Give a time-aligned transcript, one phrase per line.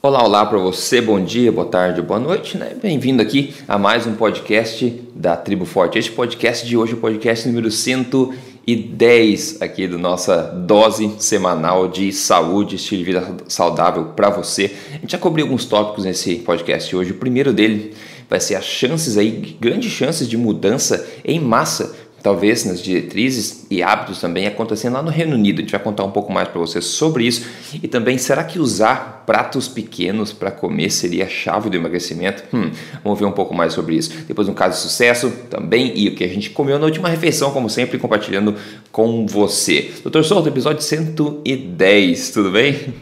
[0.00, 2.70] Olá, olá para você, bom dia, boa tarde, boa noite, né?
[2.80, 5.98] Bem-vindo aqui a mais um podcast da Tribo Forte.
[5.98, 12.12] Este podcast de hoje é o podcast número 110 aqui da nossa dose semanal de
[12.12, 14.72] saúde, estilo de vida saudável para você.
[14.90, 17.10] A gente já cobriu alguns tópicos nesse podcast hoje.
[17.10, 17.92] O primeiro dele
[18.30, 21.96] vai ser as chances aí, grandes chances de mudança em massa
[22.28, 25.60] talvez nas diretrizes e hábitos também acontecendo lá no Reino Unido.
[25.60, 27.46] A gente vai contar um pouco mais para vocês sobre isso.
[27.82, 32.44] E também, será que usar pratos pequenos para comer seria a chave do emagrecimento?
[32.54, 32.70] Hum,
[33.02, 34.12] vamos ver um pouco mais sobre isso.
[34.28, 37.50] Depois um caso de sucesso também e o que a gente comeu na última refeição,
[37.50, 38.54] como sempre, compartilhando
[38.92, 39.90] com você.
[40.02, 42.92] Doutor Souto, episódio 110, tudo bem?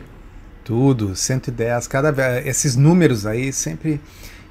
[0.62, 1.88] Tudo, 110.
[1.88, 4.00] Cada vez esses números aí sempre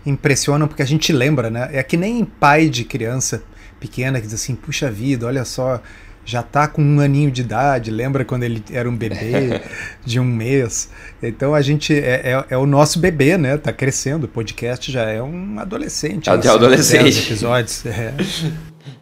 [0.06, 1.70] impressionam porque a gente lembra, né?
[1.72, 3.42] É que nem pai de criança
[3.80, 5.82] pequena que diz assim: puxa vida, olha só,
[6.26, 9.62] já tá com um aninho de idade, lembra quando ele era um bebê
[10.04, 10.90] de um mês?
[11.22, 13.58] Então a gente é, é, é, o nosso bebê, né?
[13.58, 14.24] Tá crescendo.
[14.24, 16.30] O podcast já é um adolescente.
[16.30, 17.26] Até adolescente.
[17.28, 17.86] episódios.
[17.86, 18.14] É.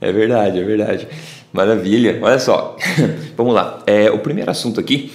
[0.02, 1.08] é verdade, é verdade.
[1.53, 2.20] Maravilha.
[2.22, 2.76] Olha só,
[3.38, 3.81] vamos lá.
[3.88, 5.14] É, o primeiro assunto aqui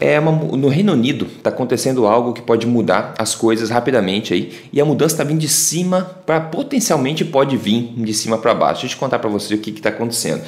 [0.00, 4.52] é uma, no Reino Unido está acontecendo algo que pode mudar as coisas rapidamente aí
[4.72, 8.82] e a mudança está vindo de cima para potencialmente pode vir de cima para baixo.
[8.82, 10.42] Deixa eu contar para você o que está acontecendo.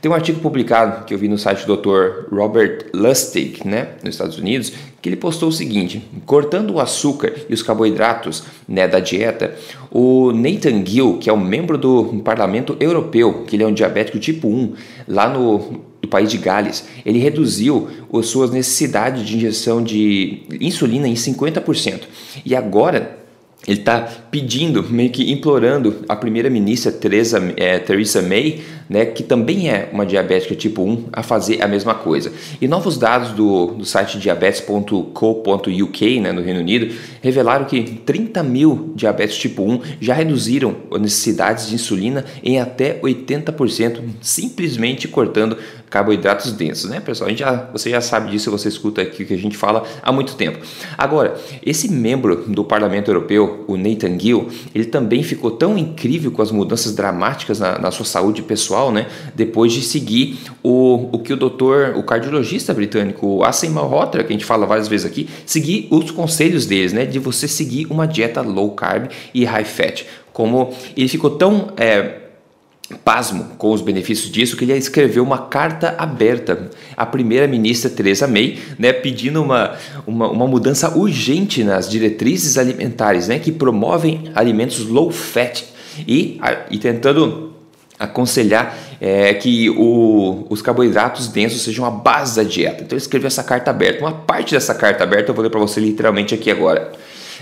[0.00, 2.32] Tem um artigo publicado que eu vi no site do Dr.
[2.32, 7.54] Robert Lustig, né, nos Estados Unidos, que ele postou o seguinte: cortando o açúcar e
[7.54, 9.54] os carboidratos né, da dieta,
[9.90, 14.18] o Nathan Gill, que é um membro do Parlamento Europeu, que ele é um diabético
[14.18, 14.74] tipo 1,
[15.08, 21.06] lá no do país de Gales, ele reduziu as suas necessidades de injeção de insulina
[21.06, 22.02] em 50%.
[22.44, 23.18] E agora
[23.66, 29.70] ele está pedindo, meio que implorando a primeira-ministra Theresa, é, Theresa May, né, que também
[29.70, 32.32] é uma diabética tipo 1, a fazer a mesma coisa.
[32.60, 38.92] E novos dados do, do site diabetes.co.uk, né, no Reino Unido, revelaram que 30 mil
[38.94, 45.56] diabetes tipo 1 já reduziram necessidades de insulina em até 80%, simplesmente cortando
[45.90, 47.30] carboidratos densos, né, pessoal?
[47.34, 50.34] Já, você já sabe disso, você escuta aqui o que a gente fala há muito
[50.34, 50.58] tempo.
[50.96, 56.42] Agora, esse membro do Parlamento Europeu, o Nathan Gill, ele também ficou tão incrível com
[56.42, 61.32] as mudanças dramáticas na, na sua saúde pessoal, né, depois de seguir o, o que
[61.32, 65.28] o doutor, o cardiologista britânico, o Asim Malhotra, que a gente fala várias vezes aqui,
[65.44, 70.04] seguir os conselhos deles, né, de você seguir uma dieta low carb e high fat.
[70.32, 72.26] Como ele ficou tão é,
[73.04, 78.58] pasmo com os benefícios disso que ele escreveu uma carta aberta à primeira-ministra Theresa May,
[78.78, 79.76] né, pedindo uma,
[80.06, 85.64] uma, uma, mudança urgente nas diretrizes alimentares, né, que promovem alimentos low fat
[86.06, 86.38] e,
[86.70, 87.55] e tentando
[87.98, 92.82] aconselhar é, que o, os carboidratos densos sejam a base da dieta.
[92.82, 94.00] Então ele escreveu essa carta aberta.
[94.00, 96.92] Uma parte dessa carta aberta eu vou ler para você literalmente aqui agora.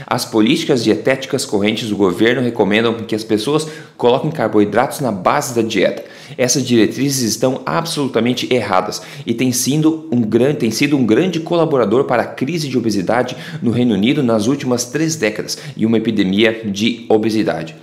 [0.07, 3.67] As políticas dietéticas correntes do governo recomendam que as pessoas
[3.97, 6.05] coloquem carboidratos na base da dieta.
[6.37, 12.05] Essas diretrizes estão absolutamente erradas e têm sido um grande, tem sido um grande colaborador
[12.05, 16.63] para a crise de obesidade no Reino Unido nas últimas três décadas e uma epidemia
[16.65, 17.77] de obesidade.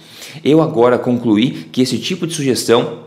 [0.44, 3.02] Eu agora concluí que esse tipo de sugestão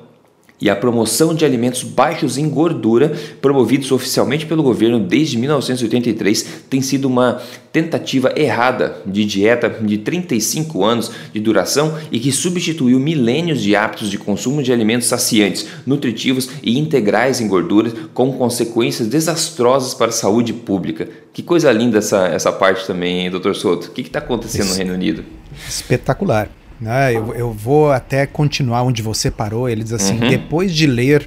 [0.61, 3.13] e a promoção de alimentos baixos em gordura,
[3.43, 7.43] promovidos oficialmente pelo governo desde 1983, tem sido uma
[7.73, 14.09] tentativa errada de dieta de 35 anos de duração e que substituiu milênios de hábitos
[14.09, 20.13] de consumo de alimentos saciantes, nutritivos e integrais em gorduras, com consequências desastrosas para a
[20.13, 21.09] saúde pública.
[21.33, 23.55] Que coisa linda essa, essa parte também, Dr.
[23.55, 23.89] Souto.
[23.89, 25.25] O que está acontecendo no Reino Unido?
[25.69, 26.49] Espetacular.
[26.85, 27.17] Né?
[27.17, 29.67] Eu, eu vou até continuar onde você parou.
[29.71, 30.29] Ele diz assim: uhum.
[30.29, 31.27] depois de ler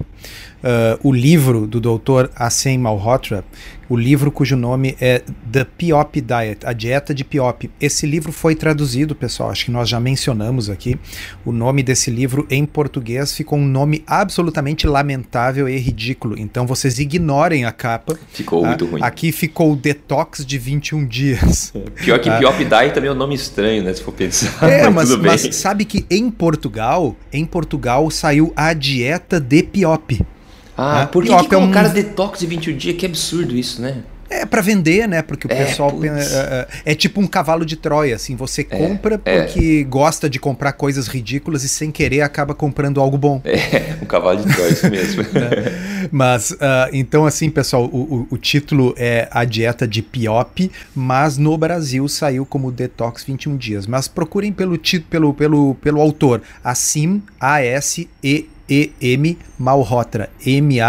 [0.64, 2.30] uh, o livro do Dr.
[2.36, 3.44] Asen Malhotra,
[3.90, 7.70] o livro cujo nome é The Piop Diet, a dieta de Piop.
[7.80, 11.00] Esse livro foi traduzido, pessoal, acho que nós já mencionamos aqui.
[11.46, 16.38] O nome desse livro em português ficou um nome absolutamente lamentável e ridículo.
[16.38, 18.18] Então vocês ignorem a capa.
[18.30, 19.02] Ficou muito ah, ruim.
[19.02, 21.72] Aqui ficou Detox de 21 dias.
[22.04, 22.40] Pior que ah.
[22.40, 24.70] Piop Diet também é um nome estranho, né, se for pensar.
[24.70, 30.20] É, mas, mas sabe que em Portugal, em Portugal saiu a dieta de Piop.
[30.78, 31.06] Ah, né?
[31.08, 31.94] por que, que colocaram é um...
[31.94, 32.96] detox de 21 dias?
[32.96, 34.04] Que absurdo isso, né?
[34.30, 35.22] É para vender, né?
[35.22, 38.36] Porque o é, pessoal é, é, é, tipo um cavalo de Troia, assim.
[38.36, 39.42] Você é, compra é.
[39.42, 43.42] porque gosta de comprar coisas ridículas e sem querer acaba comprando algo bom.
[43.46, 45.24] É, um cavalo de Troia, isso mesmo.
[46.12, 46.58] mas, uh,
[46.92, 52.08] então assim, pessoal, o, o, o, título é A Dieta de Piop, mas no Brasil
[52.08, 53.88] saiu como Detox 21 Dias.
[53.88, 54.78] Mas procurem pelo,
[55.10, 60.30] pelo, pelo, pelo autor, Assim, A-S-E M-E-M Malhotra.
[60.46, 60.84] M-A-L-H-O-T-R-A.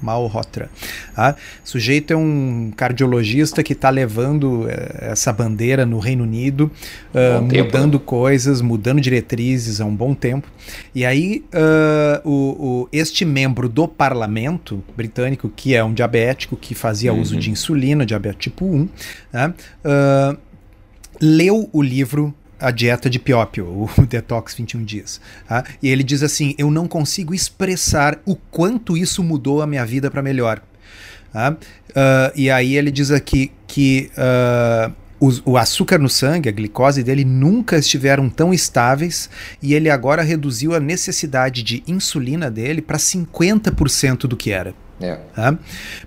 [0.00, 0.70] Malhotra.
[1.14, 1.36] Tá?
[1.64, 6.70] O sujeito é um cardiologista que está levando eh, essa bandeira no Reino Unido,
[7.12, 8.04] uh, mudando tempo.
[8.04, 10.48] coisas, mudando diretrizes há um bom tempo.
[10.94, 16.74] E aí, uh, o, o, este membro do parlamento britânico, que é um diabético que
[16.74, 17.20] fazia uhum.
[17.20, 18.88] uso de insulina, diabetes tipo 1,
[19.32, 19.52] né,
[19.84, 20.38] uh,
[21.20, 22.34] leu o livro
[22.64, 25.20] a dieta de Piópio, o Detox 21 Dias.
[25.46, 25.64] Tá?
[25.82, 30.10] E ele diz assim: Eu não consigo expressar o quanto isso mudou a minha vida
[30.10, 30.62] para melhor.
[31.32, 31.52] Tá?
[31.52, 34.92] Uh, e aí ele diz aqui que uh,
[35.44, 39.30] o, açúcar no sangue, a glicose dele, nunca estiveram tão estáveis
[39.62, 44.74] e ele agora reduziu a necessidade de insulina dele para 50% do que era.
[45.00, 45.16] É.
[45.34, 45.58] Tá?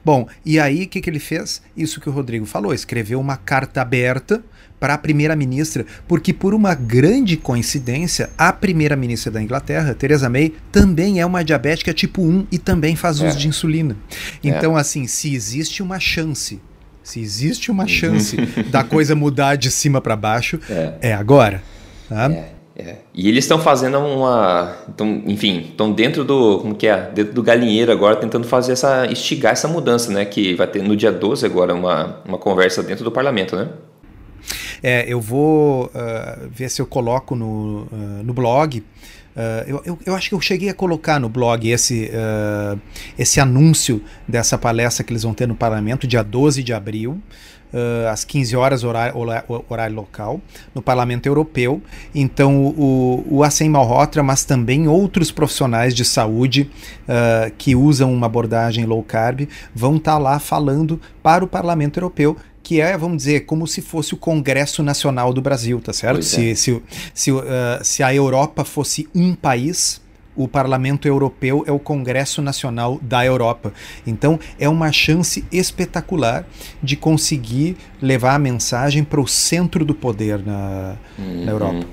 [0.04, 1.62] Bom, e aí o que, que ele fez?
[1.76, 4.44] Isso que o Rodrigo falou: escreveu uma carta aberta
[4.80, 11.20] para a primeira-ministra, porque por uma grande coincidência, a primeira-ministra da Inglaterra, Theresa May, também
[11.20, 13.40] é uma diabética tipo 1 e também faz uso é.
[13.40, 13.98] de insulina.
[14.44, 14.50] É.
[14.50, 14.82] Então, é.
[14.82, 16.62] assim, se existe uma chance,
[17.04, 18.38] se existe uma chance
[18.70, 20.94] da coisa mudar de cima para baixo, é.
[21.02, 21.64] é agora.
[22.08, 22.32] Tá?
[22.32, 22.58] É.
[22.80, 22.98] É.
[23.12, 24.76] E eles estão fazendo uma.
[24.96, 26.60] Tão, enfim, estão dentro do.
[26.60, 27.10] Como que é?
[27.12, 29.08] Dentro do galinheiro agora, tentando fazer essa.
[29.08, 30.24] instigar essa mudança, né?
[30.26, 33.68] Que vai ter no dia 12 agora uma, uma conversa dentro do parlamento, né?
[34.82, 38.80] É, eu vou uh, ver se eu coloco no, uh, no blog.
[38.80, 38.84] Uh,
[39.68, 42.10] eu, eu, eu, acho que eu cheguei a colocar no blog esse,
[43.18, 47.22] esse anúncio dessa palestra que eles vão ter no parlamento, dia 12 de abril.
[47.74, 49.14] Uh, às 15 horas, horário,
[49.68, 50.40] horário, local,
[50.74, 51.82] no Parlamento Europeu.
[52.16, 56.72] Então, o, o Assem Malhotra, mas também outros profissionais de saúde
[57.04, 61.98] uh, que usam uma abordagem low carb, vão estar tá lá falando para o Parlamento
[61.98, 62.38] Europeu
[62.68, 66.22] que é, vamos dizer, como se fosse o Congresso Nacional do Brasil, tá certo?
[66.22, 66.54] Se, é.
[66.54, 66.84] se,
[67.14, 67.42] se, uh,
[67.82, 70.02] se a Europa fosse um país,
[70.36, 73.72] o Parlamento Europeu é o Congresso Nacional da Europa.
[74.06, 76.46] Então é uma chance espetacular
[76.84, 81.46] de conseguir levar a mensagem para o centro do poder na, uhum.
[81.46, 81.88] na Europa.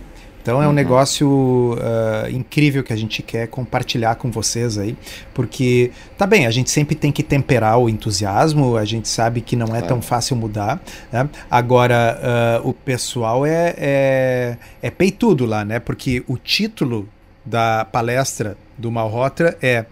[0.44, 0.74] Então é um uhum.
[0.74, 1.26] negócio
[1.72, 4.94] uh, incrível que a gente quer compartilhar com vocês aí,
[5.32, 9.56] porque tá bem, a gente sempre tem que temperar o entusiasmo, a gente sabe que
[9.56, 10.82] não é tão fácil mudar.
[11.10, 11.26] Né?
[11.50, 15.80] Agora uh, o pessoal é, é, é peitudo lá, né?
[15.80, 17.08] Porque o título
[17.42, 19.86] da palestra do Malhotra é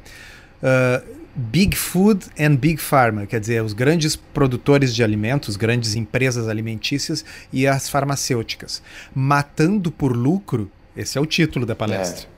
[0.63, 6.49] uh, Big Food and Big Pharma, quer dizer, os grandes produtores de alimentos, grandes empresas
[6.49, 8.83] alimentícias e as farmacêuticas.
[9.15, 12.29] Matando por lucro, esse é o título da palestra.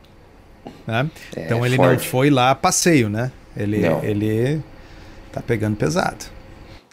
[0.87, 0.93] É.
[0.93, 1.11] Né?
[1.37, 2.05] É, então ele forte.
[2.05, 3.33] não foi lá a passeio, né?
[3.57, 4.03] Ele, não.
[4.03, 4.63] ele
[5.33, 6.27] tá pegando pesado.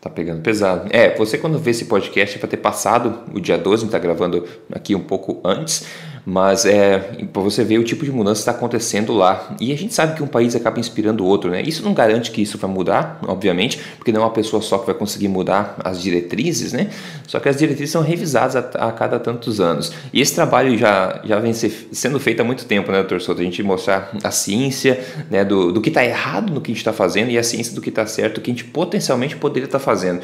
[0.01, 0.89] Tá pegando pesado.
[0.91, 4.95] É, você quando vê esse podcast vai ter passado o dia 12, está gravando aqui
[4.95, 5.85] um pouco antes,
[6.25, 6.99] mas é
[7.31, 9.55] para você ver o tipo de mudança que está acontecendo lá.
[9.59, 11.61] E a gente sabe que um país acaba inspirando o outro, né?
[11.61, 14.85] Isso não garante que isso vai mudar, obviamente, porque não é uma pessoa só que
[14.85, 16.89] vai conseguir mudar as diretrizes, né?
[17.27, 19.91] Só que as diretrizes são revisadas a, a cada tantos anos.
[20.13, 23.41] E esse trabalho já, já vem ser, sendo feito há muito tempo, né, doutor Souto?
[23.41, 26.81] A gente mostrar a ciência né, do, do que está errado no que a gente
[26.81, 29.79] está fazendo e a ciência do que está certo, que a gente potencialmente poderia estar
[29.79, 30.21] tá fazendo.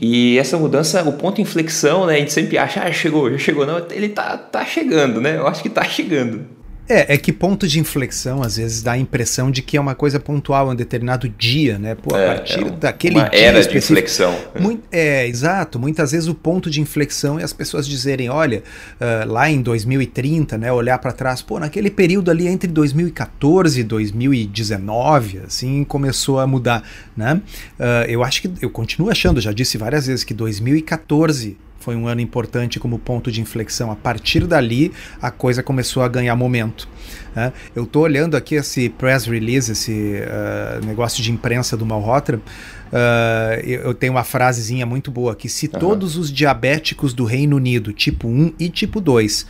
[0.00, 2.14] E essa mudança, o ponto de inflexão, né?
[2.14, 3.66] A gente sempre acha, ah, chegou, já chegou.
[3.66, 5.33] Não, ele tá, tá chegando, né?
[5.36, 6.46] Eu acho que tá chegando.
[6.86, 9.94] É, é que ponto de inflexão às vezes dá a impressão de que é uma
[9.94, 11.94] coisa pontual, um determinado dia, né?
[11.94, 14.36] Pô, a é, partir é um, daquele uma dia era de inflexão.
[14.60, 15.78] Muito, é, exato.
[15.78, 18.62] Muitas vezes o ponto de inflexão é as pessoas dizerem, olha,
[19.00, 20.70] uh, lá em 2030, né?
[20.70, 26.82] Olhar para trás, pô, naquele período ali entre 2014 e 2019, assim, começou a mudar,
[27.16, 27.40] né?
[27.78, 32.08] Uh, eu acho que eu continuo achando, já disse várias vezes que 2014 foi um
[32.08, 33.90] ano importante como ponto de inflexão.
[33.90, 36.88] A partir dali, a coisa começou a ganhar momento.
[37.36, 37.52] Né?
[37.76, 42.38] Eu estou olhando aqui esse press release, esse uh, negócio de imprensa do Malhotra.
[42.38, 45.78] Uh, eu tenho uma frasezinha muito boa que se uhum.
[45.78, 49.46] todos os diabéticos do Reino Unido, tipo 1 e tipo 2,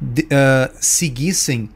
[0.00, 1.68] de, uh, seguissem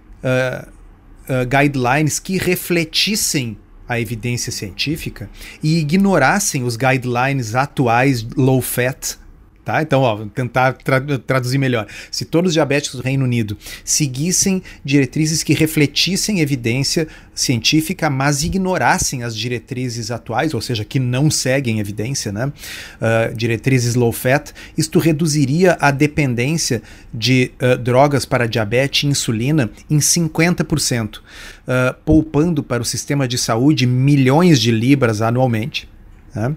[1.49, 3.57] guidelines que refletissem
[3.89, 5.31] a evidência científica
[5.63, 9.17] e ignorassem os guidelines atuais low fat,
[9.67, 9.83] Tá?
[9.83, 11.89] Então, ó, tentar tra traduzir melhor.
[12.09, 19.25] Se todos os diabéticos do Reino Unido seguissem diretrizes que refletissem evidência científica, mas ignorassem
[19.25, 22.47] as diretrizes atuais, ou seja, que não seguem evidência, né?
[22.47, 26.81] Uh, diretrizes low fat, isto reduziria a dependência
[27.13, 31.23] de uh, drogas para diabetes e insulina em 50%, uh,
[32.05, 35.89] poupando para o sistema de saúde milhões de libras anualmente.
[36.33, 36.55] Né?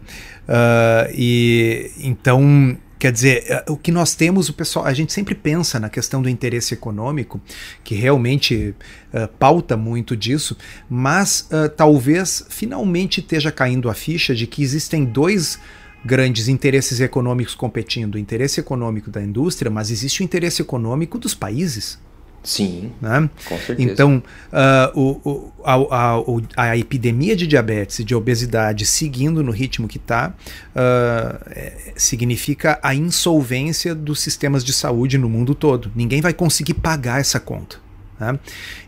[1.16, 5.80] e então Quer dizer, é, o que nós temos, o pessoal, a gente sempre pensa
[5.80, 7.40] na questão do interesse econômico,
[7.82, 8.76] que realmente
[9.14, 10.58] uh, pauta muito disso,
[10.90, 15.58] mas uh, talvez finalmente esteja caindo a ficha de que existem dois
[16.04, 21.34] grandes interesses econômicos competindo: o interesse econômico da indústria, mas existe o interesse econômico dos
[21.34, 21.98] países.
[22.44, 23.30] Sim, né?
[23.46, 23.92] com certeza.
[23.92, 29.88] Então, uh, o, a, a, a, epidemia de diabetes e de obesidade seguindo no ritmo
[29.88, 35.92] que está, uh, é, significa a insolvência dos sistemas de saúde no mundo todo.
[35.96, 37.78] Ninguém vai conseguir pagar essa conta.
[38.18, 38.40] Né?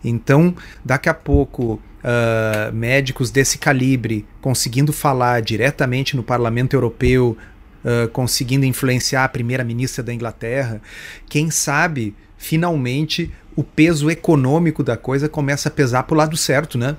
[0.03, 7.37] Então, daqui a pouco, uh, médicos desse calibre conseguindo falar diretamente no Parlamento Europeu,
[8.13, 10.79] conseguindo influenciar a primeira-ministra da Inglaterra,
[11.27, 16.77] quem sabe finalmente o peso econômico da coisa começa a pesar para o lado certo,
[16.77, 16.95] né?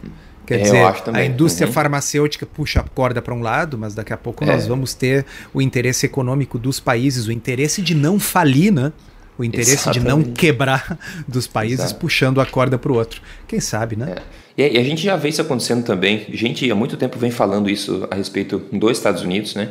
[0.47, 1.73] Quer é, dizer, a indústria uhum.
[1.73, 4.49] farmacêutica puxa a corda para um lado, mas daqui a pouco é.
[4.49, 8.93] nós vamos ter o interesse econômico dos países, o interesse de não falir, né?
[9.39, 10.01] O interesse Exatamente.
[10.01, 12.01] de não quebrar dos países Exato.
[12.01, 13.23] puxando a corda para o outro.
[13.47, 14.17] Quem sabe, né?
[14.57, 14.75] É.
[14.75, 16.27] E a gente já vê isso acontecendo também.
[16.29, 19.71] A gente há muito tempo vem falando isso a respeito dos Estados Unidos, né?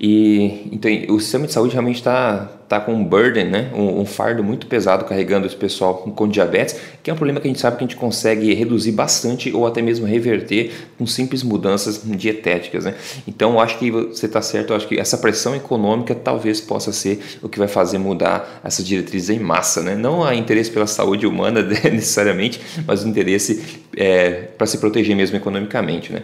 [0.00, 3.70] E então, o sistema de saúde realmente está tá com um burden, né?
[3.74, 7.46] Um, um, fardo muito pesado carregando esse pessoal com diabetes, que é um problema que
[7.46, 11.42] a gente sabe que a gente consegue reduzir bastante ou até mesmo reverter com simples
[11.42, 12.84] mudanças dietéticas.
[12.84, 12.94] Né?
[13.28, 16.92] Então, eu acho que você está certo, eu acho que essa pressão econômica talvez possa
[16.92, 19.82] ser o que vai fazer mudar essa diretriz em massa.
[19.82, 19.94] Né?
[19.94, 25.36] Não há interesse pela saúde humana necessariamente, mas o interesse é, para se proteger mesmo
[25.36, 26.12] economicamente.
[26.12, 26.22] Né?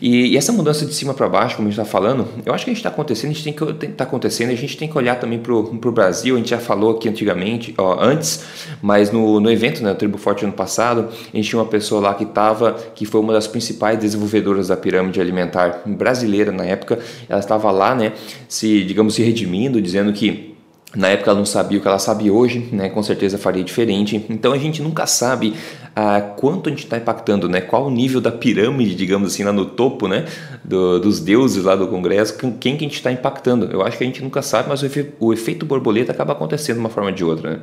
[0.00, 2.64] E, e, essa mudança de cima para baixo, como a gente está falando, eu acho
[2.64, 4.96] que a gente está acontecendo, a gente tem que tá acontecendo, a gente tem que
[4.96, 6.34] olhar também para o Brasil.
[6.34, 8.44] A gente já falou aqui antigamente, ó, antes,
[8.82, 12.00] mas no, no evento, né, no Tribo Forte ano passado, a gente tinha uma pessoa
[12.00, 16.98] lá que estava, que foi uma das principais desenvolvedoras da pirâmide alimentar brasileira na época.
[17.28, 18.12] Ela estava lá, né,
[18.48, 20.55] se digamos se redimindo, dizendo que
[20.94, 22.88] na época ela não sabia o que ela sabe hoje, né?
[22.88, 24.24] Com certeza faria diferente.
[24.30, 25.54] Então a gente nunca sabe
[25.94, 27.60] ah, quanto a gente está impactando, né?
[27.60, 30.24] Qual o nível da pirâmide, digamos assim, lá no topo, né?
[30.64, 33.66] Do, dos deuses lá do Congresso, quem que a gente está impactando.
[33.66, 36.76] Eu acho que a gente nunca sabe, mas o, efe, o efeito borboleta acaba acontecendo
[36.76, 37.60] de uma forma ou de outra, né?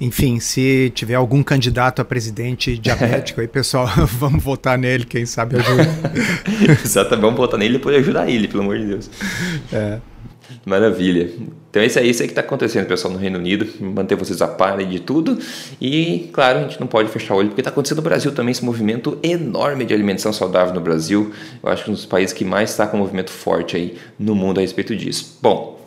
[0.00, 5.56] Enfim, se tiver algum candidato a presidente diabético, aí pessoal, vamos votar nele, quem sabe
[5.56, 5.88] ajuda.
[6.84, 9.10] Exato, vamos votar nele e depois ajudar ele, pelo amor de Deus.
[9.72, 9.98] É.
[10.64, 11.30] Maravilha.
[11.70, 14.48] Então esse é isso aí que está acontecendo, pessoal, no Reino Unido, manter vocês a
[14.48, 15.38] par de tudo.
[15.80, 18.52] E, claro, a gente não pode fechar o olho, porque está acontecendo no Brasil também
[18.52, 21.32] esse movimento enorme de alimentação saudável no Brasil.
[21.62, 24.34] Eu acho que um dos países que mais está com um movimento forte aí no
[24.34, 25.38] mundo a respeito disso.
[25.42, 25.78] Bom,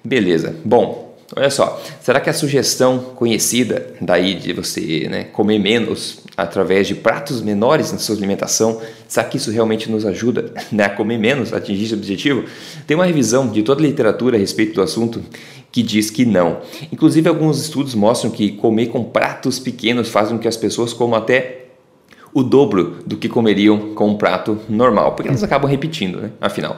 [0.03, 0.57] Beleza.
[0.65, 6.89] Bom, Olha só, será que a sugestão conhecida daí de você né, comer menos através
[6.89, 11.19] de pratos menores na sua alimentação, será que isso realmente nos ajuda né, a comer
[11.19, 12.45] menos, a atingir esse objetivo?
[12.85, 15.23] Tem uma revisão de toda a literatura a respeito do assunto
[15.71, 16.63] que diz que não.
[16.91, 21.17] Inclusive, alguns estudos mostram que comer com pratos pequenos faz com que as pessoas comam
[21.17, 21.67] até
[22.35, 26.31] o dobro do que comeriam com um prato normal, porque elas acabam repetindo, né?
[26.41, 26.77] Afinal.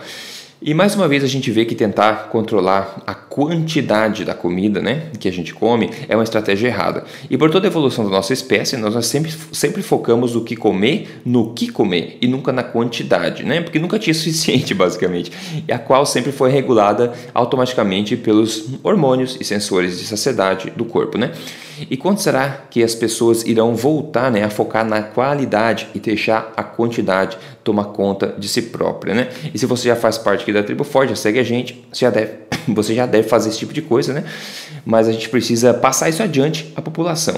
[0.65, 5.11] E mais uma vez a gente vê que tentar controlar a quantidade da comida né,
[5.19, 7.03] que a gente come é uma estratégia errada.
[7.29, 11.21] E por toda a evolução da nossa espécie, nós sempre, sempre focamos no que comer,
[11.25, 13.61] no que comer e nunca na quantidade, né?
[13.61, 15.33] porque nunca tinha suficiente, basicamente,
[15.67, 21.19] e a qual sempre foi regulada automaticamente pelos hormônios e sensores de saciedade do corpo.
[21.19, 21.33] Né?
[21.91, 26.53] E quando será que as pessoas irão voltar né, a focar na qualidade e deixar
[26.57, 29.15] a quantidade tomar conta de si própria?
[29.15, 29.29] Né?
[29.53, 32.05] E se você já faz parte aqui da Tribo Forte, já segue a gente, você
[32.05, 32.33] já deve,
[32.69, 34.25] você já deve fazer esse tipo de coisa, né?
[34.85, 37.35] mas a gente precisa passar isso adiante à população.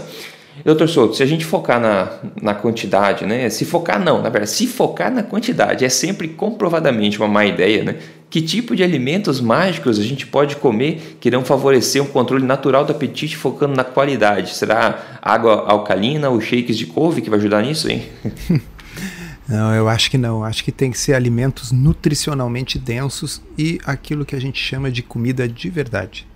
[0.64, 3.50] Doutor Souto, se a gente focar na, na quantidade, né?
[3.50, 7.82] Se focar não, na verdade, se focar na quantidade é sempre comprovadamente uma má ideia,
[7.82, 7.96] né?
[8.34, 12.84] Que tipo de alimentos mágicos a gente pode comer que irão favorecer um controle natural
[12.84, 14.56] do apetite focando na qualidade?
[14.56, 18.08] Será água alcalina ou shakes de couve que vai ajudar nisso, hein?
[19.48, 20.42] Não, eu acho que não.
[20.42, 25.02] Acho que tem que ser alimentos nutricionalmente densos e aquilo que a gente chama de
[25.02, 26.26] comida de verdade.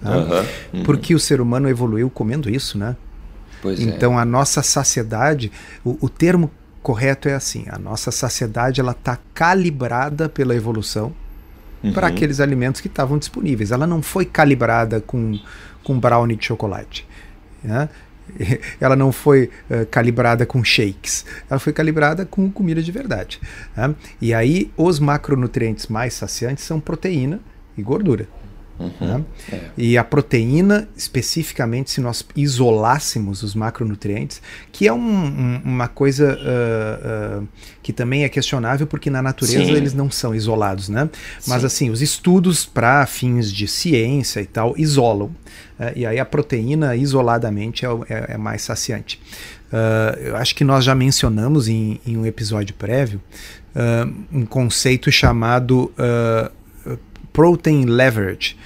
[0.00, 0.16] Tá?
[0.16, 0.82] Uhum, uhum.
[0.84, 2.96] Porque o ser humano evoluiu comendo isso, né?
[3.60, 3.82] Pois é.
[3.82, 4.22] então é.
[4.22, 5.52] a nossa saciedade,
[5.84, 11.12] o, o, termo correto é assim: a nossa saciedade ela está calibrada pela evolução
[11.84, 11.92] uhum.
[11.92, 13.70] para aqueles alimentos que estavam disponíveis.
[13.70, 15.38] Ela não foi calibrada com,
[15.82, 17.06] com brownie de chocolate.
[17.62, 17.88] Né?
[18.80, 23.40] ela não foi uh, calibrada com shakes, ela foi calibrada com comida de verdade.
[23.76, 23.94] Né?
[24.20, 27.40] E aí, os macronutrientes mais saciantes são proteína
[27.76, 28.26] e gordura.
[28.78, 29.24] Uhum, né?
[29.52, 29.60] é.
[29.76, 36.36] E a proteína, especificamente, se nós isolássemos os macronutrientes, que é um, um, uma coisa
[36.36, 37.48] uh, uh,
[37.82, 39.72] que também é questionável, porque na natureza Sim.
[39.72, 41.08] eles não são isolados, né?
[41.46, 41.66] Mas Sim.
[41.66, 45.28] assim, os estudos para fins de ciência e tal isolam.
[45.78, 49.20] Uh, e aí a proteína isoladamente é, é, é mais saciante.
[50.24, 53.20] eu acho que nós já mencionamos em, em um episódio prévio
[54.32, 55.92] um conceito chamado
[57.34, 58.56] protein leverage.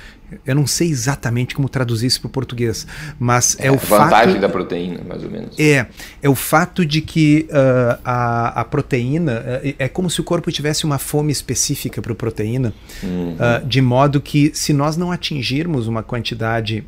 [0.44, 2.86] Eu não sei exatamente como traduzir isso para o português,
[3.18, 4.10] mas é, é o fato.
[4.10, 5.58] Vantagem da proteína, mais ou menos.
[5.58, 5.86] É,
[6.22, 10.52] é o fato de que uh, a, a proteína uh, é como se o corpo
[10.52, 13.36] tivesse uma fome específica para a proteína, uhum.
[13.36, 16.84] uh, de modo que se nós não atingirmos uma quantidade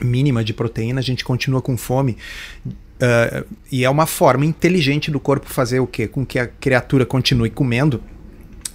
[0.00, 2.16] mínima de proteína, a gente continua com fome.
[2.66, 6.08] Uh, e é uma forma inteligente do corpo fazer o quê?
[6.08, 8.02] Com que a criatura continue comendo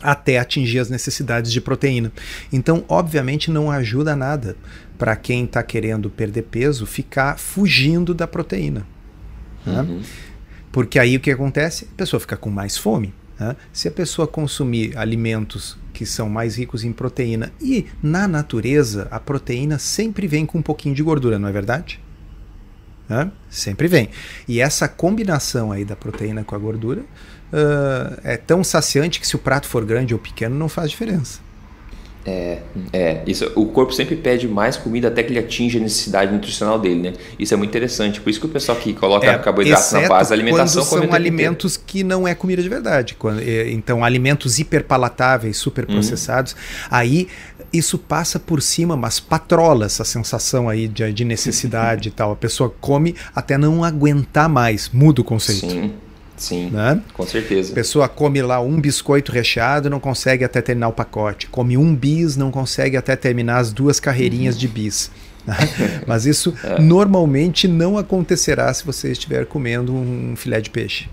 [0.01, 2.11] até atingir as necessidades de proteína.
[2.51, 4.55] Então, obviamente, não ajuda nada
[4.97, 8.85] para quem está querendo perder peso ficar fugindo da proteína.
[9.65, 9.81] Né?
[9.81, 10.01] Uhum.
[10.71, 11.87] Porque aí o que acontece?
[11.93, 13.13] A pessoa fica com mais fome.
[13.39, 13.55] Né?
[13.71, 19.19] Se a pessoa consumir alimentos que são mais ricos em proteína e na natureza a
[19.19, 21.99] proteína sempre vem com um pouquinho de gordura, não é verdade?
[23.09, 23.31] Né?
[23.49, 24.09] Sempre vem.
[24.47, 27.03] E essa combinação aí da proteína com a gordura
[27.53, 31.47] uh, é tão saciante que se o prato for grande ou pequeno não faz diferença.
[32.29, 32.60] É,
[32.91, 36.77] é, isso, o corpo sempre pede mais comida até que ele atinja a necessidade nutricional
[36.77, 37.13] dele, né?
[37.39, 38.19] Isso é muito interessante.
[38.19, 41.13] Por isso que o pessoal que coloca é, carboidrato na base da alimentação quando são
[41.13, 41.88] alimentos inteiro.
[41.88, 43.15] que não é comida de verdade.
[43.17, 46.57] Quando, é, então, alimentos hiperpalatáveis, superprocessados, uhum.
[46.91, 47.27] aí
[47.71, 52.33] isso passa por cima, mas patrola essa sensação aí de, de necessidade e tal.
[52.33, 54.89] A pessoa come até não aguentar mais.
[54.89, 55.69] Muda o conceito.
[55.69, 55.93] Sim.
[56.38, 57.02] Sim, né?
[57.13, 57.71] com certeza.
[57.71, 61.47] A pessoa come lá um biscoito recheado, não consegue até terminar o pacote.
[61.47, 64.62] Come um bis, não consegue até terminar as duas carreirinhas uhum.
[64.62, 65.12] de bis.
[65.45, 65.58] Né?
[66.06, 66.80] Mas isso é.
[66.80, 71.10] normalmente não acontecerá se você estiver comendo um filé de peixe.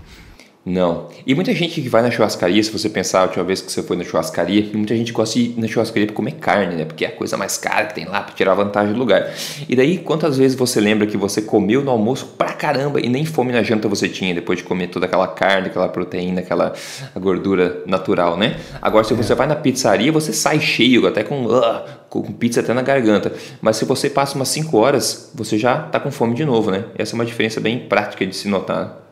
[0.65, 1.09] Não.
[1.27, 3.83] E muita gente que vai na churrascaria, se você pensar a última vez que você
[3.83, 6.85] foi na churrascaria, muita gente gosta de ir na churrascaria para comer carne, né?
[6.85, 9.31] Porque é a coisa mais cara que tem lá para tirar vantagem do lugar.
[9.69, 13.23] E daí, quantas vezes você lembra que você comeu no almoço pra caramba e nem
[13.25, 16.73] fome na janta você tinha depois de comer toda aquela carne, aquela proteína, aquela
[17.15, 18.59] gordura natural, né?
[18.81, 19.35] Agora, se você é.
[19.35, 23.31] vai na pizzaria, você sai cheio, até com, uh, com pizza até na garganta.
[23.61, 26.85] Mas se você passa umas 5 horas, você já tá com fome de novo, né?
[26.97, 29.04] Essa é uma diferença bem prática de se notar.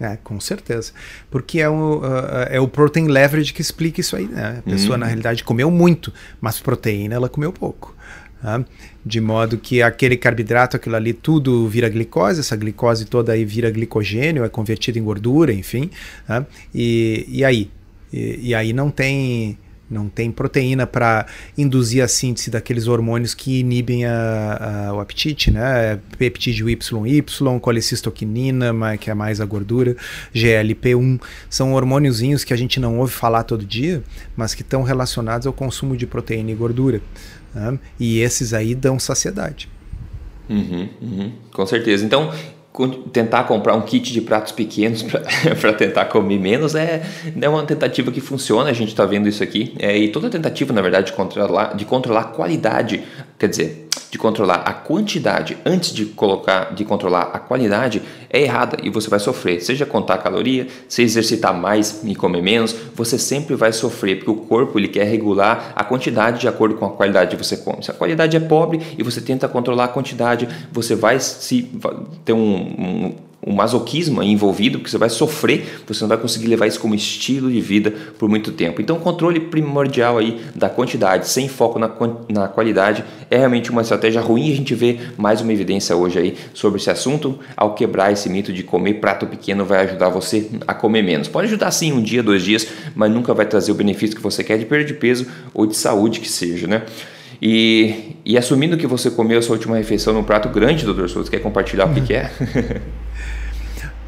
[0.00, 0.92] É, com certeza.
[1.30, 4.26] Porque é o, uh, é o protein leverage que explica isso aí.
[4.26, 4.56] Né?
[4.58, 5.00] A pessoa, uhum.
[5.00, 6.10] na realidade, comeu muito,
[6.40, 7.94] mas proteína ela comeu pouco.
[8.40, 8.64] Tá?
[9.04, 13.70] De modo que aquele carboidrato, aquilo ali, tudo vira glicose, essa glicose toda aí vira
[13.70, 15.90] glicogênio, é convertida em gordura, enfim.
[16.26, 16.46] Tá?
[16.74, 17.70] E, e aí?
[18.10, 19.58] E, e aí não tem
[19.90, 21.26] não tem proteína para
[21.58, 25.98] induzir a síntese daqueles hormônios que inibem a, a, o apetite, né?
[26.16, 27.24] Peptídeo YY,
[27.60, 29.96] colecistoquinina, que é mais a gordura,
[30.34, 31.20] GLP-1.
[31.48, 34.02] São hormôniozinhos que a gente não ouve falar todo dia,
[34.36, 37.00] mas que estão relacionados ao consumo de proteína e gordura.
[37.54, 37.78] Né?
[37.98, 39.68] E esses aí dão saciedade.
[40.48, 42.04] Uhum, uhum, com certeza.
[42.04, 42.32] Então,
[43.12, 45.02] tentar comprar um kit de pratos pequenos
[45.60, 47.02] para tentar comer menos é,
[47.40, 49.74] é uma tentativa que funciona, a gente está vendo isso aqui.
[49.78, 53.02] É, e toda tentativa, na verdade, de controlar, de controlar a qualidade,
[53.38, 58.76] quer dizer, de controlar a quantidade antes de colocar, de controlar a qualidade é errada
[58.82, 59.60] e você vai sofrer.
[59.60, 64.36] Seja contar caloria, se exercitar mais e comer menos, você sempre vai sofrer porque o
[64.36, 67.82] corpo ele quer regular a quantidade de acordo com a qualidade que você come.
[67.82, 71.70] Se a qualidade é pobre e você tenta controlar a quantidade, você vai se
[72.24, 73.14] ter um, um
[73.46, 77.50] um masoquismo envolvido, porque você vai sofrer, você não vai conseguir levar isso como estilo
[77.50, 78.82] de vida por muito tempo.
[78.82, 81.90] Então, o controle primordial aí da quantidade, sem foco na,
[82.28, 84.52] na qualidade, é realmente uma estratégia ruim.
[84.52, 87.38] A gente vê mais uma evidência hoje aí sobre esse assunto.
[87.56, 91.28] Ao quebrar esse mito de comer prato pequeno vai ajudar você a comer menos.
[91.28, 94.44] Pode ajudar sim um dia, dois dias, mas nunca vai trazer o benefício que você
[94.44, 96.82] quer de perda de peso ou de saúde que seja, né?
[97.40, 101.30] E, e assumindo que você comeu a sua última refeição num prato grande, doutor Souza,
[101.30, 102.30] quer compartilhar o que, que é?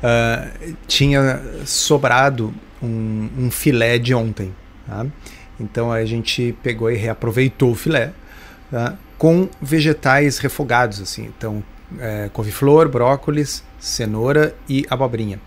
[0.02, 4.52] uh, tinha sobrado um, um, filé de ontem.
[4.86, 5.06] Tá?
[5.58, 8.12] Então a gente pegou e reaproveitou o filé
[8.70, 8.96] tá?
[9.16, 11.00] com vegetais refogados.
[11.00, 11.30] assim.
[11.36, 11.62] Então,
[11.98, 15.38] é, couve-flor, brócolis, cenoura e abobrinha.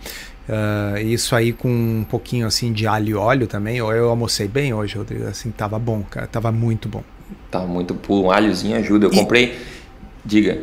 [0.48, 3.78] Uh, isso aí com um pouquinho assim de alho e óleo também.
[3.78, 5.26] Eu almocei bem hoje, Rodrigo.
[5.28, 6.28] Assim, tava bom, cara.
[6.28, 7.04] Tava muito bom.
[7.50, 8.28] Tá muito puro.
[8.28, 9.08] Um alhozinho ajuda.
[9.08, 9.58] Eu e, comprei.
[10.24, 10.62] Diga.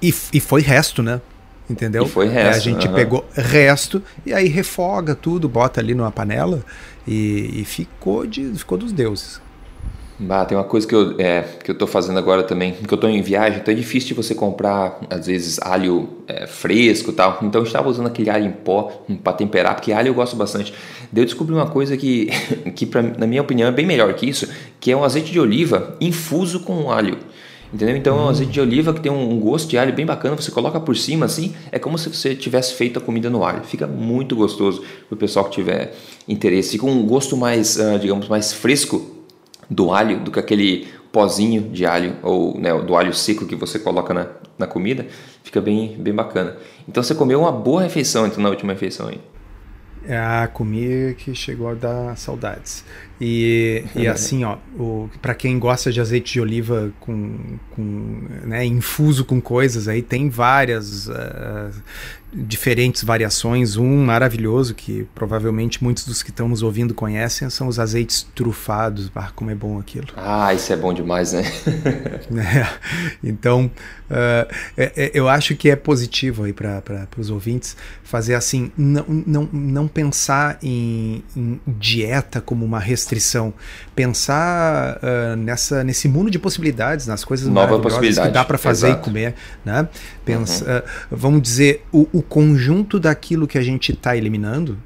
[0.00, 1.20] E, e foi resto, né?
[1.68, 2.04] Entendeu?
[2.04, 2.46] E foi resto.
[2.46, 6.64] É, a gente pegou resto e aí refoga tudo, bota ali numa panela
[7.06, 9.40] e, e ficou, de, ficou dos deuses.
[10.20, 12.98] Bah, tem uma coisa que eu, é, que eu tô fazendo agora também, que eu
[12.98, 17.12] tô em viagem, então é difícil de você comprar, às vezes, alho é, fresco e
[17.12, 17.38] tal.
[17.40, 20.34] Então eu estava usando aquele alho em pó hum, para temperar, porque alho eu gosto
[20.34, 20.74] bastante.
[21.12, 22.26] Daí eu descobri uma coisa que,
[22.74, 24.48] que pra, na minha opinião, é bem melhor que isso,
[24.80, 27.16] que é um azeite de oliva infuso com alho.
[27.72, 27.96] Entendeu?
[27.96, 28.28] Então é um hum.
[28.28, 31.26] azeite de oliva que tem um gosto de alho bem bacana, você coloca por cima
[31.26, 33.62] assim, é como se você tivesse feito a comida no alho.
[33.64, 35.94] Fica muito gostoso para o pessoal que tiver
[36.26, 36.72] interesse.
[36.72, 39.18] Fica um gosto mais, uh, digamos, mais fresco
[39.68, 43.78] do alho do que aquele pozinho de alho ou né, do alho seco que você
[43.78, 44.28] coloca na,
[44.58, 45.06] na comida,
[45.42, 46.56] fica bem, bem bacana.
[46.88, 49.20] Então você comeu uma boa refeição então, na última refeição aí.
[50.06, 52.84] É, comi que chegou a dar saudades.
[53.20, 54.56] E, e assim, ó,
[55.20, 60.28] para quem gosta de azeite de oliva com, com né, infuso com coisas, aí tem
[60.28, 61.70] várias uh,
[62.32, 63.76] diferentes variações.
[63.76, 69.10] Um maravilhoso que provavelmente muitos dos que estão nos ouvindo conhecem são os azeites trufados.
[69.14, 70.08] Ah, como é bom aquilo.
[70.16, 71.42] Ah, isso é bom demais, né?
[72.36, 72.68] é,
[73.22, 73.70] então,
[74.10, 79.48] uh, é, eu acho que é positivo aí para os ouvintes fazer assim, não, não,
[79.52, 83.07] não pensar em, em dieta como uma restrição,
[83.94, 88.88] pensar uh, nessa, nesse mundo de possibilidades, nas coisas Nova maravilhosas que dá para fazer
[88.88, 89.00] Exato.
[89.00, 89.88] e comer, né?
[90.24, 90.78] Pensa, uhum.
[90.78, 94.78] uh, vamos dizer, o, o conjunto daquilo que a gente está eliminando,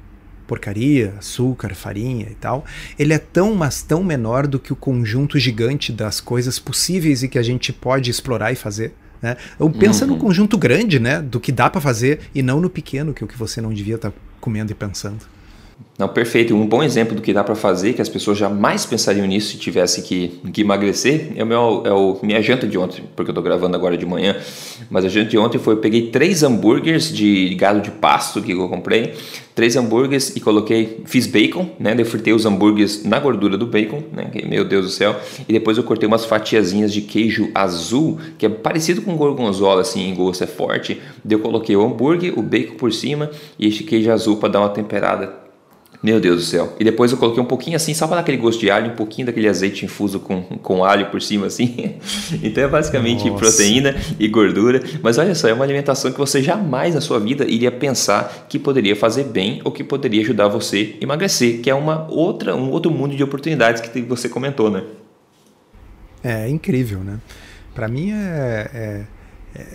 [0.47, 2.65] porcaria, açúcar, farinha e tal,
[2.97, 7.27] ele é tão, mas tão menor do que o conjunto gigante das coisas possíveis e
[7.27, 8.93] que a gente pode explorar e fazer.
[9.21, 9.37] Né?
[9.55, 10.11] Então, pensa uhum.
[10.11, 13.25] no conjunto grande, né, do que dá para fazer e não no pequeno que é
[13.25, 15.25] o que você não devia estar tá comendo e pensando.
[15.97, 16.55] Não, perfeito.
[16.55, 19.57] Um bom exemplo do que dá para fazer, que as pessoas jamais pensariam nisso se
[19.57, 23.33] tivesse que, que emagrecer, é, o meu, é o minha janta de ontem, porque eu
[23.33, 24.35] estou gravando agora de manhã.
[24.89, 28.53] Mas a janta de ontem foi: eu peguei três hambúrgueres de gado de pasto que
[28.53, 29.13] eu comprei,
[29.53, 31.95] três hambúrgueres e coloquei, fiz bacon, né?
[31.95, 34.31] Eu fritei os hambúrgueres na gordura do bacon, né?
[34.47, 35.15] Meu Deus do céu.
[35.47, 40.09] E depois eu cortei umas fatiazinhas de queijo azul, que é parecido com gorgonzola, assim,
[40.09, 40.99] em gosto é forte.
[41.23, 43.29] Daí eu coloquei o hambúrguer, o bacon por cima
[43.59, 45.42] e este queijo azul para dar uma temperada
[46.03, 46.75] meu Deus do céu.
[46.77, 48.95] E depois eu coloquei um pouquinho assim, só para dar aquele gosto de alho, um
[48.95, 51.95] pouquinho daquele azeite infuso com, com alho por cima, assim.
[52.43, 53.39] então é basicamente Nossa.
[53.39, 54.83] proteína e gordura.
[55.01, 58.59] Mas olha só, é uma alimentação que você jamais na sua vida iria pensar que
[58.59, 62.69] poderia fazer bem ou que poderia ajudar você a emagrecer, que é uma outra, um
[62.69, 64.83] outro mundo de oportunidades que você comentou, né?
[66.21, 67.17] É, incrível, né?
[67.73, 69.05] Para mim é, é,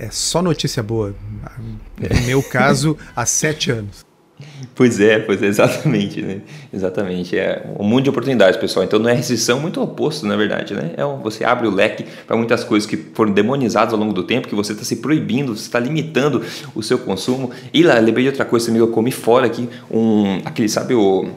[0.04, 1.14] é, só notícia boa.
[1.98, 4.07] No meu caso, há sete anos.
[4.74, 6.40] Pois é, pois é, exatamente, né?
[6.72, 7.36] Exatamente.
[7.36, 8.84] É um mundo de oportunidades, pessoal.
[8.84, 10.92] Então não é restrição, muito oposto, na verdade, né?
[10.96, 14.22] É um, você abre o leque para muitas coisas que foram demonizadas ao longo do
[14.22, 16.42] tempo, que você está se proibindo, você está limitando
[16.74, 17.50] o seu consumo.
[17.72, 20.40] E lá, lembrei de outra coisa também, eu comi fora aqui um.
[20.44, 21.28] aquele, sabe, o.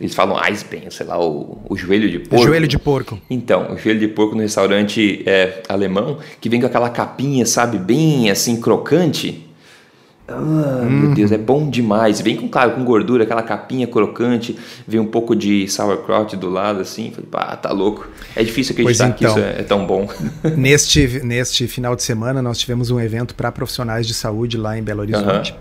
[0.00, 2.44] Eles falam Eisbein, sei lá, o, o joelho de porco.
[2.44, 3.20] Joelho de porco.
[3.30, 7.78] Então, o joelho de porco no restaurante é, alemão, que vem com aquela capinha, sabe,
[7.78, 9.46] bem assim, crocante.
[10.34, 11.14] Ah, meu uhum.
[11.14, 12.20] Deus, é bom demais.
[12.20, 16.80] Vem com, claro, com gordura, aquela capinha crocante, vem um pouco de sauerkraut do lado,
[16.80, 17.10] assim.
[17.10, 18.08] Falei, pá, tá louco.
[18.34, 20.08] É difícil acreditar então, que isso é, é, tão bom.
[20.56, 24.82] neste, neste final de semana, nós tivemos um evento para profissionais de saúde lá em
[24.82, 25.52] Belo Horizonte.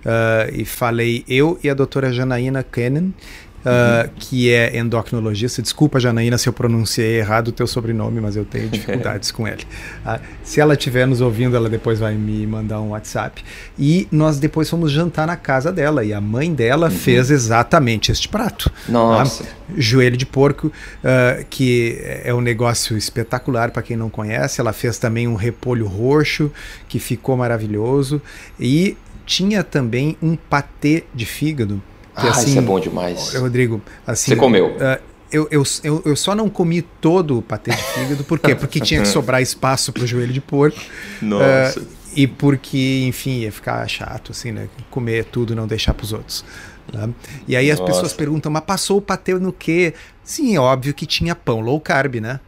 [0.00, 3.12] Uh, e falei eu e a doutora Janaína Kennen,
[3.60, 5.60] Uh, que é endocrinologista.
[5.60, 9.64] Desculpa, Janaína, se eu pronunciei errado o teu sobrenome, mas eu tenho dificuldades com ele.
[10.04, 13.44] Uh, se ela estiver nos ouvindo, ela depois vai me mandar um WhatsApp.
[13.78, 16.90] E nós depois fomos jantar na casa dela e a mãe dela uhum.
[16.90, 18.70] fez exatamente este prato.
[18.70, 18.92] Tá?
[18.92, 19.44] Nossa.
[19.76, 24.60] Joelho de porco, uh, que é um negócio espetacular para quem não conhece.
[24.60, 26.50] Ela fez também um repolho roxo,
[26.88, 28.22] que ficou maravilhoso.
[28.58, 28.96] E
[29.26, 31.80] tinha também um patê de fígado.
[32.20, 33.34] Que, ah, assim, isso é bom demais.
[33.34, 34.32] Rodrigo, assim.
[34.32, 34.68] Você comeu?
[34.68, 35.00] Uh,
[35.32, 38.54] eu, eu, eu, eu, só não comi todo o patê de fígado, por quê?
[38.54, 40.78] Porque tinha que sobrar espaço para o joelho de porco.
[41.22, 41.80] Nossa.
[41.80, 44.68] Uh, e porque, enfim, ia ficar chato, assim, né?
[44.90, 46.44] Comer tudo não deixar para os outros.
[46.92, 47.08] Né?
[47.46, 47.82] E aí Nossa.
[47.82, 49.94] as pessoas perguntam, mas passou o patê no quê?
[50.24, 52.40] Sim, é óbvio que tinha pão low carb, né?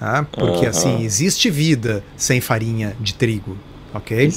[0.00, 3.56] Ah, porque, assim, existe vida sem farinha de trigo
[3.94, 4.28] ok?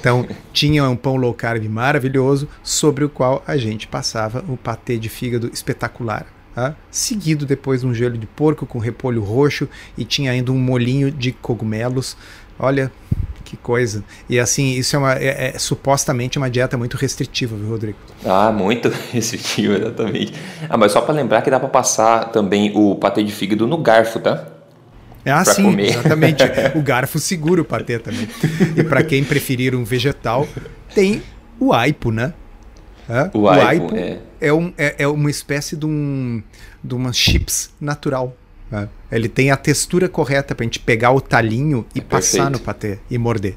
[0.00, 4.98] Então, tinha um pão low carb maravilhoso sobre o qual a gente passava um patê
[4.98, 6.26] de fígado espetacular.
[6.54, 6.74] Tá?
[6.90, 11.10] Seguido depois de um gelo de porco com repolho roxo e tinha ainda um molinho
[11.10, 12.16] de cogumelos.
[12.58, 12.92] Olha,
[13.42, 14.02] que coisa.
[14.28, 17.98] E assim, isso é, uma, é, é, supostamente uma dieta muito restritiva, viu, Rodrigo?
[18.24, 20.34] Ah, muito restritiva, exatamente.
[20.68, 23.78] Ah, mas só para lembrar que dá para passar também o patê de fígado no
[23.78, 24.61] garfo, tá?
[25.24, 25.90] Ah, sim, comer.
[25.90, 26.42] exatamente.
[26.74, 28.28] o garfo segura o patê também.
[28.76, 30.48] E para quem preferir um vegetal,
[30.94, 31.22] tem
[31.58, 32.34] o aipo, né?
[33.08, 33.30] É?
[33.32, 34.18] O, o aipo, é.
[34.40, 36.42] É, um, é, é, uma espécie de, um,
[36.82, 38.36] de uma chips natural.
[38.72, 38.88] É.
[39.10, 42.58] Ele tem a textura correta para a gente pegar o talinho e é passar no
[42.58, 43.56] patê e morder.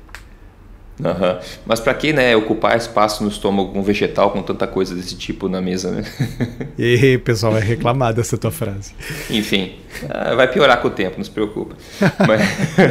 [0.99, 1.39] Uhum.
[1.65, 5.49] Mas para que né, ocupar espaço no estômago com vegetal com tanta coisa desse tipo
[5.49, 6.03] na mesa, né?
[6.79, 8.93] e o pessoal vai reclamar dessa tua frase.
[9.29, 9.73] Enfim,
[10.09, 11.75] ah, vai piorar com o tempo, não se preocupa.
[12.25, 12.41] Mas,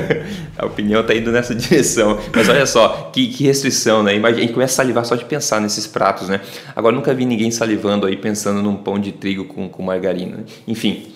[0.59, 2.19] a opinião está indo nessa direção.
[2.35, 4.15] Mas olha só, que, que restrição, né?
[4.15, 6.41] Imagina, a gente começa a salivar só de pensar nesses pratos, né?
[6.77, 10.45] Agora nunca vi ninguém salivando aí pensando num pão de trigo com, com margarina.
[10.69, 11.13] Enfim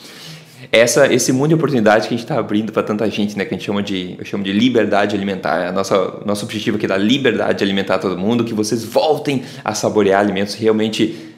[0.70, 3.54] essa, esse mundo de oportunidades que a gente está abrindo para tanta gente, né, que
[3.54, 5.68] a gente chama de, eu chamo de liberdade alimentar.
[5.68, 9.42] A nossa, nosso objetivo aqui é dar liberdade de alimentar todo mundo, que vocês voltem
[9.64, 11.35] a saborear alimentos realmente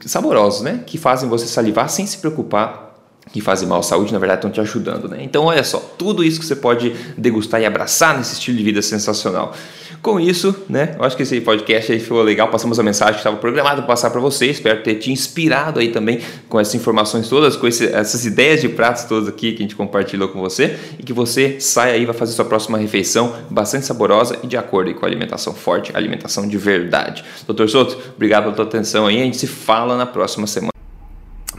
[0.00, 2.87] saborosos, né, que fazem você salivar sem se preocupar
[3.32, 5.18] que fazem mal à saúde, na verdade estão te ajudando, né?
[5.20, 8.82] Então, olha só, tudo isso que você pode degustar e abraçar nesse estilo de vida
[8.82, 9.54] sensacional.
[10.00, 13.18] Com isso, né, eu acho que esse podcast aí ficou legal, passamos a mensagem que
[13.18, 17.28] estava programado para passar para você, espero ter te inspirado aí também com essas informações
[17.28, 20.78] todas, com esse, essas ideias de pratos todos aqui que a gente compartilhou com você
[20.98, 24.94] e que você saia aí vai fazer sua próxima refeição bastante saborosa e de acordo
[24.94, 27.24] com a alimentação forte, alimentação de verdade.
[27.44, 30.77] Doutor Souto, obrigado pela tua atenção aí, a gente se fala na próxima semana.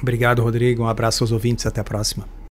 [0.01, 2.39] Obrigado, Rodrigo, um abraço aos ouvintes, até a próxima.